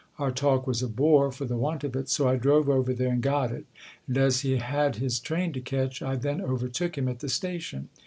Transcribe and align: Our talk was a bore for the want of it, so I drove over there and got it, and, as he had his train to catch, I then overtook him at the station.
Our 0.17 0.31
talk 0.31 0.65
was 0.65 0.81
a 0.81 0.87
bore 0.87 1.31
for 1.31 1.45
the 1.45 1.57
want 1.57 1.83
of 1.83 1.95
it, 1.95 2.09
so 2.09 2.27
I 2.27 2.35
drove 2.35 2.67
over 2.67 2.91
there 2.91 3.11
and 3.13 3.21
got 3.21 3.51
it, 3.51 3.67
and, 4.07 4.17
as 4.17 4.39
he 4.41 4.57
had 4.57 4.95
his 4.95 5.19
train 5.19 5.53
to 5.53 5.61
catch, 5.61 6.01
I 6.01 6.15
then 6.15 6.41
overtook 6.41 6.97
him 6.97 7.07
at 7.07 7.19
the 7.19 7.29
station. 7.29 7.87